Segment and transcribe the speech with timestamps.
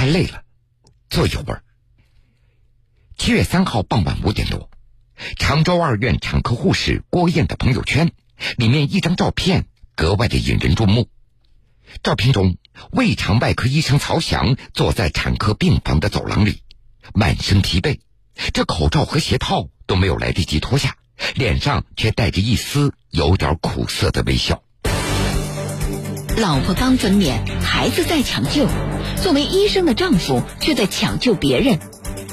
[0.00, 0.44] 太累了，
[1.10, 1.62] 坐一会儿。
[3.18, 4.70] 七月三号傍晚五点多，
[5.36, 8.10] 常州二院产科护士郭艳的朋友圈
[8.56, 11.10] 里面一张照片格外的引人注目。
[12.02, 12.56] 照片中，
[12.92, 16.62] 胃肠外科医生曹翔坐在产科病房的走廊里，
[17.12, 18.00] 满身疲惫，
[18.54, 20.96] 这口罩和鞋套都没有来得及脱下，
[21.34, 24.62] 脸上却带着一丝有点苦涩的微笑。
[26.40, 28.66] 老婆刚分娩，孩子在抢救，
[29.22, 31.78] 作为医生的丈夫却在抢救别人，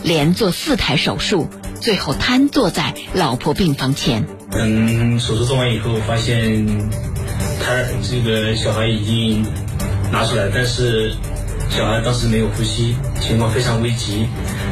[0.01, 1.49] 连做四台手术，
[1.81, 4.25] 最后瘫坐在老婆病房前。
[4.53, 6.65] 嗯，手术做完以后，发现
[7.59, 9.45] 他这个小孩已经
[10.09, 11.13] 拿出来，但是
[11.69, 14.25] 小孩当时没有呼吸，情况非常危急。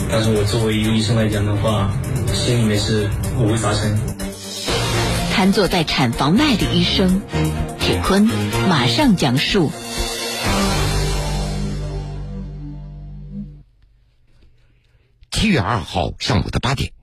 [0.10, 1.92] 但是我作为一个医生来讲的话，
[2.34, 4.00] 心里面是五味杂陈。
[5.34, 7.22] 瘫坐在产房外的医生。
[8.08, 8.24] 坤
[8.70, 9.72] 马上讲述。
[15.32, 16.94] 七月二号上午的八点，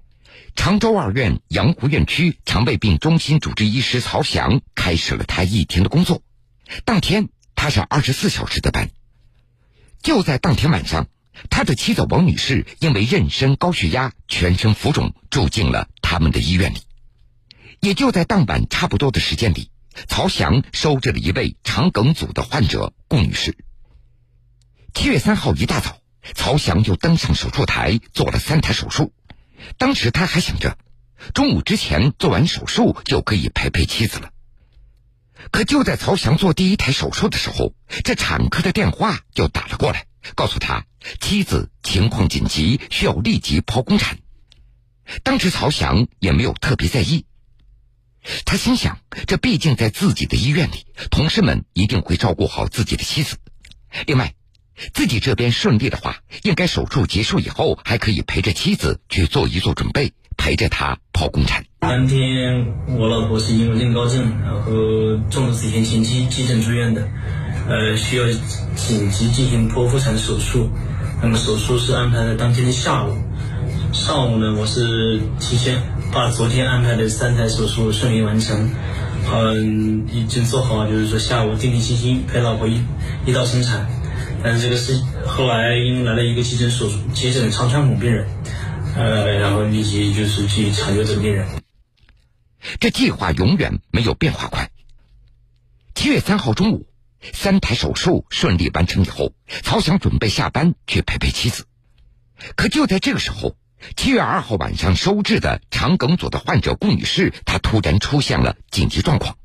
[0.54, 6.22] 常州二院阳湖院区肠胃病中心主治医师曹翔开始了他一天的工作。
[6.84, 8.88] 当天他是二十四小时的班。
[10.04, 11.08] 就在当天晚上，
[11.50, 16.78] 他的妻子王女士因为妊娠高血压、全身浮肿，住进了他们的医院里。
[17.80, 19.71] 也就在当晚差不多的时间里。
[20.08, 23.56] 曹翔收治了一位肠梗阻的患者顾女士。
[24.94, 25.98] 七月三号一大早，
[26.34, 29.12] 曹翔就登上手术台做了三台手术。
[29.78, 30.76] 当时他还想着，
[31.34, 34.30] 中午之前做完手术就可以陪陪妻子了。
[35.50, 40.86] 可就在曹翔做第一台手术的时候，这产科的电话就打了过来，告诉他
[41.20, 44.18] 妻子情况紧急，需要立即剖宫产。
[45.24, 47.26] 当时曹翔也没有特别在意。
[48.44, 53.36] 他心想，这毕竟在自己的医院里，同事们一定会照顾好自己的妻子。
[54.06, 54.34] 另外，
[54.94, 61.64] 自己这边顺利的话，应该手术结束以后还可以陪着妻子去做一做准备，陪着她剖宫产。
[61.80, 62.64] 当天
[62.96, 64.70] 我老婆是因为妊高症，然后
[65.30, 67.08] 重度子痫前期急诊住院的，
[67.68, 68.24] 呃，需要
[68.76, 70.70] 紧急进行剖腹产手术。
[71.20, 73.16] 那么手术是安排在当天的下午，
[73.92, 75.82] 上午呢，我是提前。
[76.12, 78.70] 把昨天安排的三台手术顺利完成，
[79.32, 82.82] 嗯，已经做好，就是说下午定定心心陪老婆一
[83.24, 83.88] 一道生产。
[84.42, 88.28] 但是这个是后来因为来了一个急诊手术急诊肠穿孔病人，
[88.94, 91.46] 呃，然后立即就是去抢救这个病人。
[92.78, 94.70] 这计划永远没有变化快。
[95.94, 96.86] 七月三号中午，
[97.32, 99.32] 三台手术顺利完成以后，
[99.62, 101.64] 曹翔准备下班去陪陪妻子。
[102.54, 103.56] 可就在这个时候。
[103.96, 109.36] 七月二号晚上收治的肠梗阻的患者顾女士，她突然出现了紧急状况。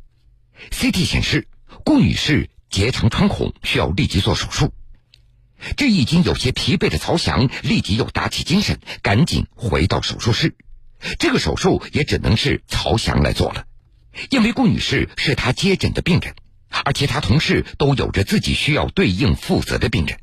[0.71, 1.47] CT 显示，
[1.83, 4.73] 顾女士结肠穿孔，需要立即做手术。
[5.75, 10.55] 这已经有些疲惫的曹翔立即又打起精神，赶紧回到手术室。
[11.19, 13.65] 这个手术也只能是曹翔来做了，
[14.29, 16.35] 因为顾女士是他接诊的病人，
[16.83, 20.19] 而其他同事都有着自己需要对应负责的病人。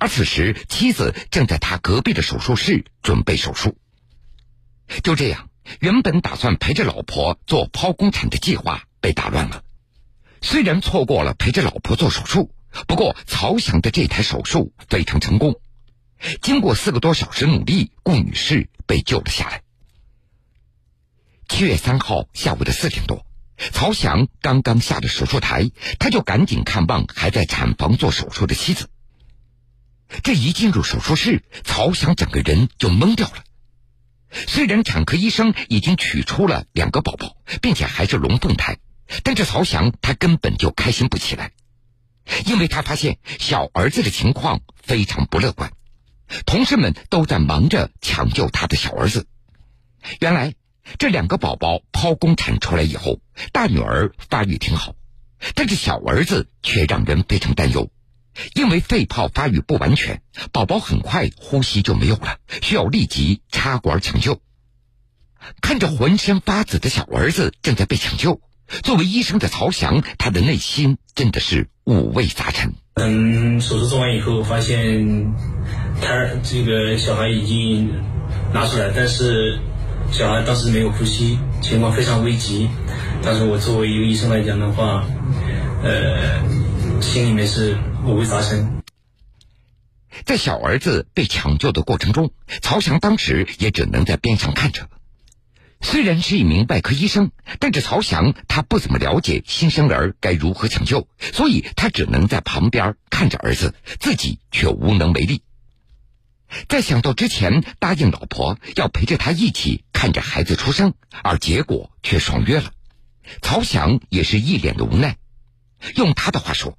[0.00, 3.76] 而此时，妻子正在他隔壁的手术室准备手术。
[5.02, 5.50] 就这样，
[5.80, 9.62] 原本打算陪着老婆做剖宫产的计划被打乱了。
[10.40, 12.50] 虽然错过了陪着老婆做手术，
[12.86, 15.54] 不过曹翔的这台手术非常成功。
[16.42, 19.62] 经过四个多小时努力，顾女士被救了下来。
[21.48, 23.26] 七月三号下午的四点多，
[23.72, 28.88] 曹翔刚刚下了手术台，他就赶紧看望还在产房做手术的妻子。
[30.22, 33.44] 这一进入手术室，曹翔整个人就懵掉了。
[34.30, 38.78] 虽然产科医生已经取出了两个宝宝，并且还是龙凤胎，
[39.22, 41.52] 但这曹翔他根本就开心不起来，
[42.46, 45.72] 因为他发现小儿子的情况非常不乐观，
[46.46, 49.26] 同事们都在忙着抢救他的小儿子。
[50.20, 50.54] 原来
[50.98, 53.20] 这两个宝宝剖宫产出来以后，
[53.52, 54.94] 大女儿发育挺好，
[55.54, 57.90] 但是小儿子却让人非常担忧。
[58.54, 60.22] 因为肺泡发育不完全，
[60.52, 64.40] 宝宝很快呼吸就没有了，需要立即插管抢救。
[65.60, 68.40] 看着浑身发紫的小儿子正在被抢救，
[68.82, 72.72] 作为医生的曹翔，他的内心真的是五味杂陈。
[72.94, 75.34] 等手术做完以后，发现
[76.00, 77.90] 他这个小孩已经
[78.52, 79.58] 拿出来，但是
[80.10, 82.68] 小孩当时没有呼吸，情况非常危急。
[83.22, 85.04] 但是我作为一个医生来讲的话，
[85.82, 86.42] 呃，
[87.00, 87.76] 心里面是。
[88.04, 88.82] 不会发生。
[90.24, 94.88] 在小儿子被抢救的过程中，曹翔当时也只能在边上看着。
[95.80, 105.42] 虽然是一名外科医生，但是曹翔他不怎么了解新生儿该如何抢救，所以他只能在旁边看着儿子，自己却无能为力。
[106.68, 112.70] 在想到之前答应老婆要陪着他一起看着孩子出生，而结果却爽约了，
[113.42, 115.16] 曹翔也是一脸的无奈。
[115.96, 116.78] 用他的话说：“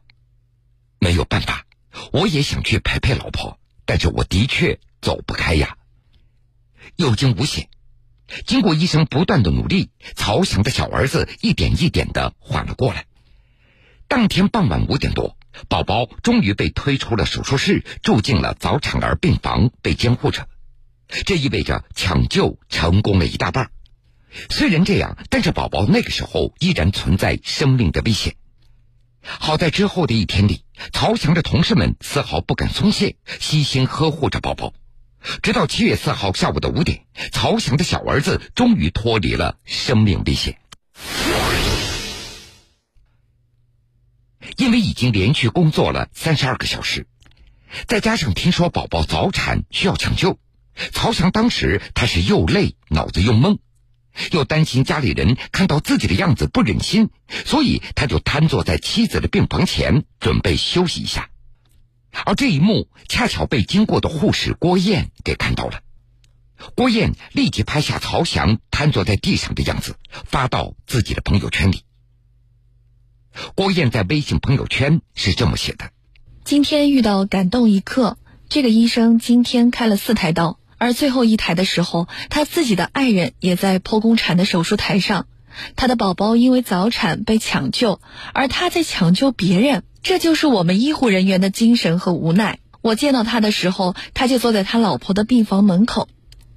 [1.05, 1.67] 没有办法，
[2.13, 5.77] 我也想去陪陪老婆，但是我的确走不开呀。”
[6.97, 7.69] 有惊无险。
[8.47, 13.05] 经过医生不断的努力，曹翔的小儿子一点一点的缓了过来。
[14.07, 15.37] 当天傍晚五点多，
[15.69, 20.47] 宝宝终于被推出了手术室，住进了早产儿病房，被监护着。
[21.27, 23.69] 这意味着抢救成功了一大半。
[24.49, 28.35] 虽然这样，但是宝宝那个时候依然存在生命的危险。
[29.25, 30.61] 好在之后的一天里，
[30.93, 34.73] 曹翔的同事们丝毫不敢松懈，悉心呵护着宝宝。
[35.41, 40.59] 直到七月四号下午的五点，曹翔的小儿子终于脱离了生命危险。
[44.57, 47.07] 因为已经连续工作了三十二个小时，
[47.87, 50.37] 再加上听说宝宝早产需要抢救，
[50.91, 53.57] 曹翔当时他是又累，脑子又懵，
[54.31, 57.09] 又担心家里人看到自己的样子不忍心，
[57.45, 61.29] 所以他就瘫坐在妻子的病房前，准备休息一下。
[62.25, 65.81] 而这一幕恰巧被经过的护士郭燕给看到了，
[66.75, 71.81] 郭燕立即拍下曹翔瘫坐在地上的样子，发到自己的朋友圈里。
[73.53, 75.91] 郭燕在微信朋友圈是这么写的
[76.45, 85.27] ：“今天遇到感动一刻，这个医生今天开了四台刀，而最后一台的时候，他自己的爱人也在剖宫产的手术台上，
[85.75, 87.99] 他的宝宝因为早产被抢救，
[88.33, 92.59] 而他在抢救别人。”这就是我们医护人员的精神和无奈。
[92.81, 96.07] 我见到他的时候，他就坐在他老婆的病房门口。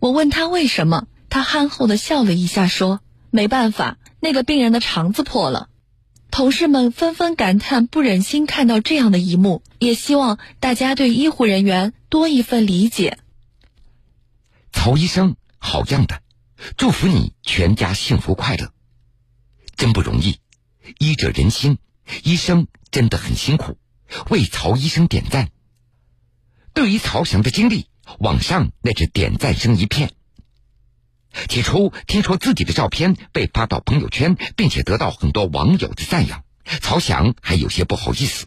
[0.00, 3.00] 我问他为什么，他憨厚的笑了一下，说
[3.32, 5.68] ：“没办法，那个病人的肠子破了。”
[6.30, 13.16] 同事们纷纷感叹，不忍心看到这样的一幕，也希望大家对医护人员多一份理解。
[14.78, 16.22] 曹医生，好样的！
[16.76, 18.72] 祝福你全家幸福快乐，
[19.76, 20.38] 真不容易，
[21.00, 21.78] 医者仁心，
[22.22, 22.68] 医生。
[22.92, 23.76] 真的很辛苦，
[24.30, 25.50] 为曹医生点赞。
[26.72, 27.88] 对于曹翔的经历，
[28.20, 30.12] 网上那是点赞声一片。
[31.48, 36.44] 起初听说自己的照片被发到朋友圈，并且得到很多网友的赞扬，
[36.80, 38.46] 曹翔还有些不好意思。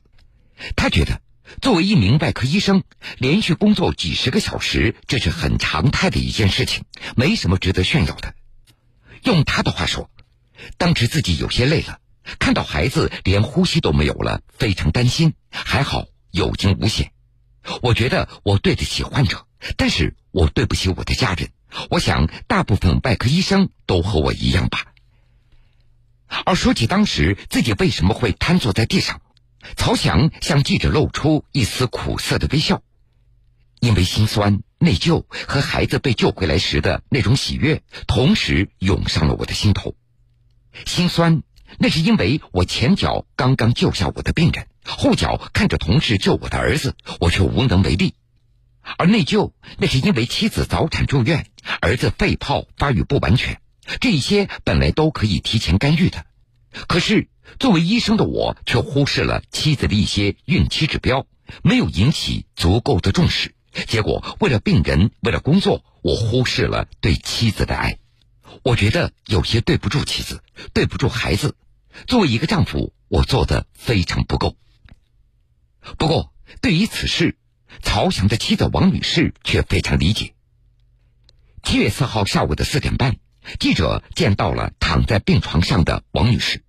[0.78, 1.22] 他觉得，
[1.60, 2.84] 作为一名外科医生，
[3.18, 8.34] 连续工作几十个小时，这是很常态的一件事情，没什么值得炫耀的。
[9.24, 10.10] 用他的话说，
[10.78, 12.00] 当时自己有些累了。
[12.38, 15.34] 看到孩子连呼吸都没有了，非常担心。
[15.50, 17.12] 还好有惊无险，
[17.82, 21.50] 我觉得我对得起患者，但是我对不起我的家人。
[21.90, 24.86] 我想大部分外科医生都和我一样吧。
[26.46, 29.20] 而说起当时自己为什么会瘫坐在地上，
[29.76, 32.82] 曹翔向记者露出一丝苦涩的微笑，
[33.80, 39.96] 因为心酸、内疚和孩子被救回来时的那种喜悦，同时涌上了我的心头。
[40.86, 41.44] 心酸。
[41.78, 48.10] 那是因为我前脚刚刚救下我的病人，后脚看着同事救我的儿子，我却无能为力；
[48.98, 51.48] 而内疚，那是因为妻子早产住院，
[51.80, 53.62] 儿子肺泡发育不完全，
[54.02, 56.26] 这些本来都可以提前干预的，
[56.90, 57.30] 可是
[57.60, 61.28] 作为医生的我却忽视了妻子的一些孕期指标，
[61.64, 63.54] 没有引起足够的重视，
[63.88, 67.98] 结果为了病人，为了工作，我忽视了对妻子的爱。
[68.64, 70.44] 我觉得有些对不住妻子，
[70.74, 71.56] 对不住孩子。
[72.08, 74.56] 作为一个丈夫，我做的非常不够。
[75.98, 77.38] 不过，对于此事，
[77.82, 80.34] 曹翔的妻子王女士却非常理解。
[81.64, 83.18] 七月四号下午的四点半，
[83.60, 86.64] 记者见到了躺在病床上的王女士。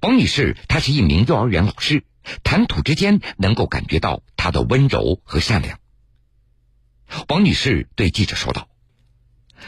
[0.00, 2.04] 王女士她是一名幼儿园老师，
[2.42, 5.78] 谈吐之间能够感觉到她的温柔和善良。
[7.28, 8.68] 王女士对记者说道。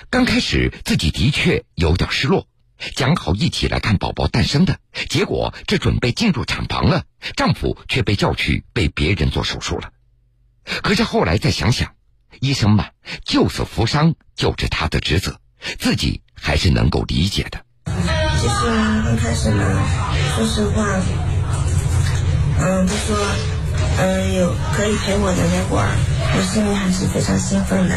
[0.09, 2.47] 刚开始自己的确有点失落，
[2.95, 7.05] 讲好一起来看宝宝诞生的，结果这准备进入产房了，
[7.37, 9.93] 丈夫却被叫去被别人做手术了。
[10.65, 11.95] 可是后来再想想，
[12.41, 12.91] 医生嘛，
[13.25, 15.39] 救死扶伤就是他的职责，
[15.79, 18.22] 自己还是能够理解的。
[18.43, 18.55] 其实
[19.05, 19.63] 刚开始呢，
[20.35, 20.85] 说实话，
[22.59, 23.17] 嗯，他说，
[23.99, 25.87] 嗯，有可以陪我的那会儿，
[26.35, 27.95] 我心里还是非常兴奋的。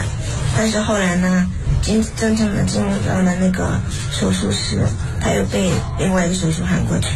[0.56, 1.48] 但是后来呢？
[1.82, 3.80] 进真正的进入到了那个
[4.12, 4.80] 手术室，
[5.20, 7.08] 他又被另外一个手术喊过去，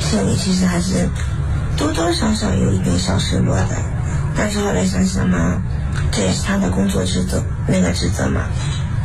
[0.00, 1.06] 心里其实还是
[1.76, 3.76] 多多少少有一点小失落的。
[4.34, 5.60] 但是后来想想嘛，
[6.10, 8.42] 这也是他的工作职责，那个职责嘛，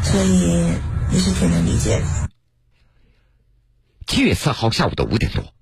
[0.02, 0.72] 所以
[1.12, 2.29] 也是挺能理解的。
[4.10, 5.54] 七月四号下午的五点多，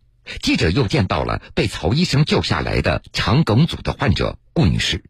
[0.41, 5.03] 记者又见到了被曹医生救下来的肠梗阻的患者顾女士。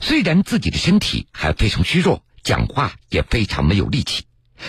[0.00, 4.24] 虽然自己的身体还非常虚弱，讲话也非常没有力气，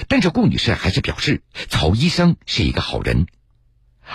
[0.09, 3.25] 但是顾女士还是表示曹医生是一个好人。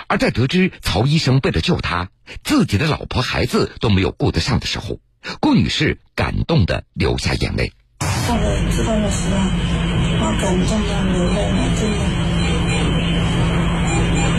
[0.05, 2.11] 而在得知曹医生为了救她，
[2.43, 4.99] 自己的老婆孩子都没有顾得上的时候，
[5.39, 7.73] 顾女士感动的流下眼泪。
[8.69, 9.41] 知道的时候，
[10.19, 12.20] 我感动的流泪了，真的。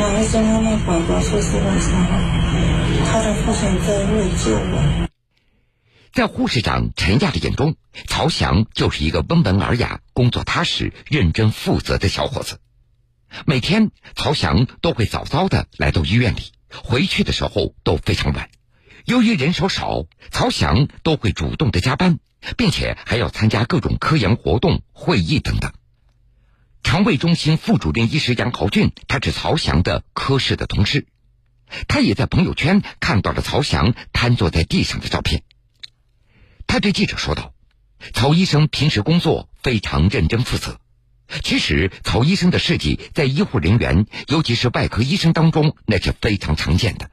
[0.02, 2.06] 两个生他的宝宝出事的时候，
[3.06, 5.09] 他的父亲在为救我。
[6.12, 7.76] 在护士长陈亚的眼中，
[8.09, 12.59] 曹翔就是一个温文尔雅、工作踏实、认真负责的小伙子。
[13.47, 18.50] 每天，曹翔都会早早的来到医院里，回去的时候都非常晚。
[19.04, 22.18] 由于人手少，曹翔都会主动的加班，
[22.56, 25.73] 并且还要参加各种科研活动、会议等等。
[26.82, 31.06] 肠胃中心副主任医师杨豪俊，他是曹翔的科室的同事，
[31.88, 35.42] 他也在朋友圈看到了曹翔瘫坐在地上的照片。
[36.66, 37.54] 他对记者说道
[38.12, 40.80] ：“曹医生平时工作非常认真负责。
[41.42, 47.10] 其实，曹医生的事迹在医护人员，尤其是外科医生当中，那是非常常见的。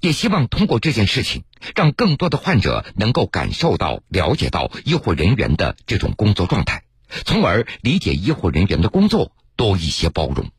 [0.00, 1.42] 也希望通过这件事情，
[1.74, 6.84] 让更多的患者能够感受到、了解到医护人员的这种工作状态，
[7.24, 10.50] 从而理解医护人员的工作，多一些包容。”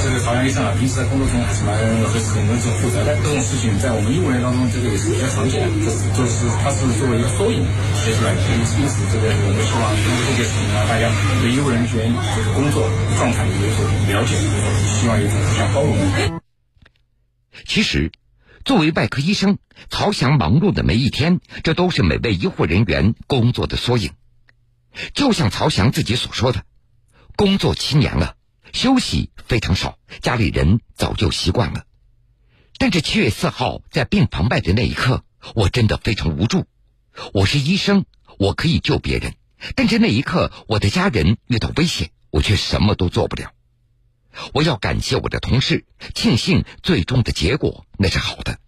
[0.00, 3.14] 这个朝阳医生啊，平时在工作中还是蛮和很认真负责的。
[3.20, 5.68] 这种事情在我们医务人员当中，这个也是比较常见的。
[5.84, 7.60] 这是就是他是作为一个缩影
[8.00, 8.40] 写出来的。
[8.40, 8.80] 因此，
[9.12, 11.12] 这个我们希望通过这件事情让大家
[11.42, 12.88] 对医务人员这个工作
[13.20, 14.34] 状态有所了解，
[14.98, 16.40] 希望有种互相包容。
[17.66, 18.10] 其实，
[18.64, 19.58] 作为外科医生，
[19.90, 24.10] 曹翔忙碌的每一天，这都是每位医护人员工作的缩影。
[25.14, 26.64] 就像曹翔自己所说的，
[27.36, 28.36] 工作七年了。
[28.72, 31.84] 休息非常少，家里人早就习惯了。
[32.76, 35.24] 但是七月四号在病房外的那一刻，
[35.54, 36.66] 我真的非常无助。
[37.32, 38.04] 我是医生，
[38.38, 39.34] 我可以救别人，
[39.74, 43.52] 但是那一刻我的家人遇到危险，我却什么都做不了。
[44.52, 48.60] 我要感谢我的同事，庆幸最终的结果那是好的。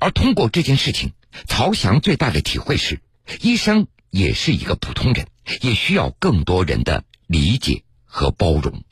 [0.00, 1.12] 而通过这件事情，
[1.46, 3.02] 曹翔最大的体会是，
[3.42, 5.26] 医生也是一个普通人，
[5.62, 7.82] 也需要更多人的理解。
[8.12, 8.82] 和包容。